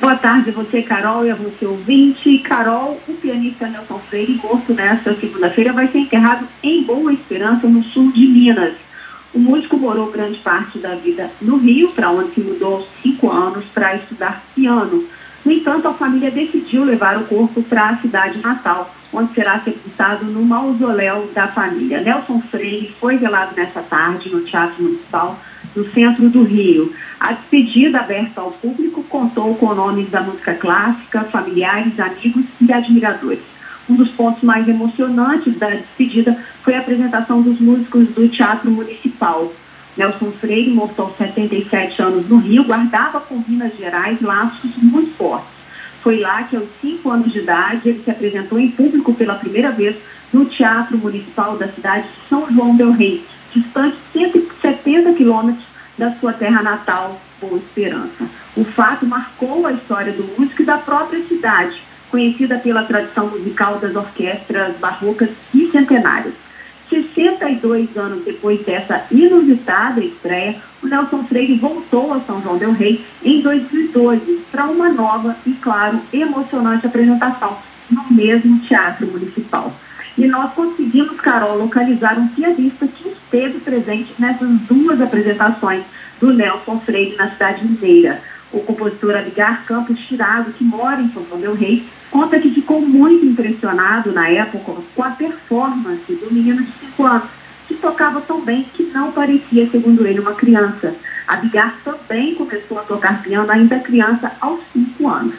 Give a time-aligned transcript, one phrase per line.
[0.00, 2.38] Boa tarde a você, Carol, e a você, ouvinte.
[2.38, 7.82] Carol, o pianista Nelson Freire, morto nesta segunda-feira, vai ser enterrado em Boa Esperança, no
[7.84, 8.74] sul de Minas.
[9.32, 13.30] O músico morou grande parte da vida no Rio, para onde se mudou aos cinco
[13.30, 15.04] anos para estudar piano.
[15.44, 20.24] No entanto, a família decidiu levar o corpo para a cidade natal, onde será sepultado
[20.26, 22.00] no mausoléu da família.
[22.00, 25.38] Nelson Freire foi velado nesta tarde no Teatro Municipal
[25.74, 26.92] no centro do Rio.
[27.18, 33.40] A despedida aberta ao público contou com nomes da música clássica, familiares, amigos e admiradores.
[33.88, 39.52] Um dos pontos mais emocionantes da despedida foi a apresentação dos músicos do Teatro Municipal.
[39.96, 45.54] Nelson Freire, morto aos 77 anos no Rio, guardava com Minas Gerais laços muito fortes.
[46.02, 49.70] Foi lá que, aos 5 anos de idade, ele se apresentou em público pela primeira
[49.70, 49.96] vez
[50.32, 55.64] no Teatro Municipal da cidade de São João del Rei, distante 170 quilômetros
[55.96, 58.26] da sua terra natal, Boa Esperança.
[58.56, 61.80] O fato marcou a história do músico e da própria cidade,
[62.10, 66.34] conhecida pela tradição musical das orquestras barrocas e centenárias.
[66.88, 73.04] 62 anos depois dessa inusitada estreia, o Nelson Freire voltou a São João del Rei
[73.22, 77.56] em 2012 para uma nova e, claro, emocionante apresentação
[77.90, 79.74] no mesmo Teatro Municipal.
[80.16, 85.82] E nós conseguimos, Carol, localizar um pianista que esteve presente nessas duas apresentações
[86.20, 88.22] do Nelson Freire na cidade mineira.
[88.52, 92.80] O compositor Abigar Campos Tirado, que mora em São Paulo del Rei, conta que ficou
[92.80, 97.28] muito impressionado na época com a performance do menino de 5 anos,
[97.66, 100.94] que tocava tão bem que não parecia, segundo ele, uma criança.
[101.26, 105.34] Abigar também começou a tocar piano ainda criança aos 5 anos.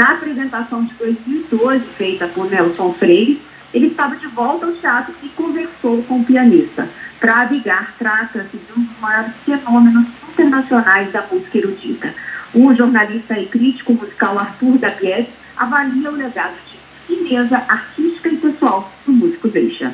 [0.00, 3.38] Na apresentação de 2012, feita por Nelson Freire,
[3.74, 6.88] ele estava de volta ao teatro e conversou com o pianista.
[7.20, 12.14] Para Abigar, trata-se de um dos maiores fenômenos internacionais da música erudita.
[12.54, 18.90] O jornalista e crítico musical Arthur Dabies avalia o legado de fineza artística e pessoal
[19.04, 19.92] do músico deixa.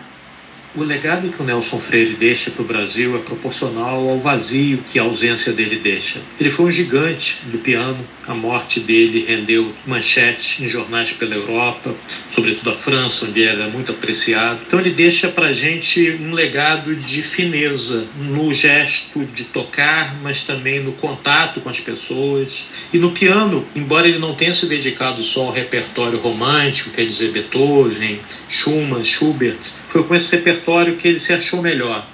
[0.76, 4.98] O legado que o Nelson Freire deixa para o Brasil é proporcional ao vazio que
[4.98, 6.20] a ausência dele deixa.
[6.38, 7.96] Ele foi um gigante do piano,
[8.28, 11.94] a morte dele rendeu manchetes em jornais pela Europa,
[12.30, 14.60] sobretudo a França, onde era muito apreciado.
[14.66, 20.42] Então ele deixa para a gente um legado de fineza no gesto de tocar, mas
[20.42, 22.64] também no contato com as pessoas.
[22.92, 27.32] E no piano, embora ele não tenha se dedicado só ao repertório romântico, quer dizer
[27.32, 28.20] Beethoven,
[28.50, 29.56] Schumann, Schubert,
[29.88, 30.65] foi com esse repertório
[30.96, 32.04] que ele se achou melhor.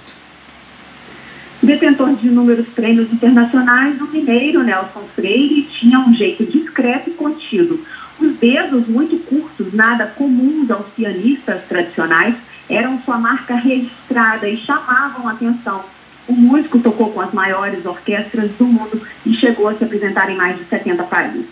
[1.61, 7.79] Detentor de inúmeros prêmios internacionais, o mineiro Nelson Freire tinha um jeito discreto e contido.
[8.19, 12.35] Os dedos muito curtos, nada comuns aos pianistas tradicionais,
[12.69, 15.83] eram sua marca registrada e chamavam atenção.
[16.27, 20.37] O músico tocou com as maiores orquestras do mundo e chegou a se apresentar em
[20.37, 21.45] mais de 70 países.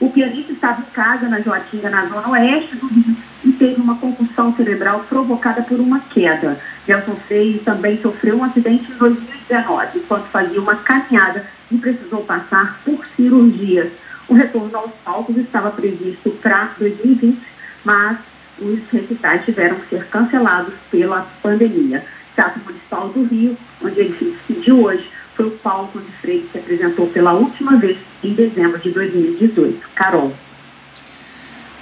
[0.00, 3.16] O pianista estava em casa, na Joatinga, na zona oeste do Rio,
[3.58, 6.58] teve uma concussão cerebral provocada por uma queda.
[6.86, 12.80] Nelson Freire também sofreu um acidente em 2019, quando fazia uma caminhada e precisou passar
[12.84, 13.90] por cirurgias.
[14.28, 17.38] O retorno aos palcos estava previsto para 2020,
[17.84, 18.18] mas
[18.58, 22.04] os recitais tiveram que ser cancelados pela pandemia.
[22.34, 26.58] Teatro Municipal do Rio, onde ele se despediu hoje, foi o palco onde Freire se
[26.58, 29.88] apresentou pela última vez em dezembro de 2018.
[29.94, 30.32] Carol.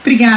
[0.00, 0.24] Obrigada.